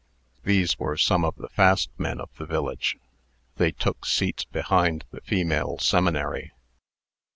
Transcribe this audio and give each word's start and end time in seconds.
These 0.43 0.79
were 0.79 0.97
some 0.97 1.23
of 1.23 1.35
the 1.35 1.47
fast 1.49 1.91
men 1.95 2.19
of 2.19 2.31
the 2.39 2.47
village. 2.47 2.97
They 3.57 3.71
took 3.71 4.03
seats 4.03 4.45
behind 4.45 5.05
the 5.11 5.21
female 5.21 5.77
seminary. 5.77 6.53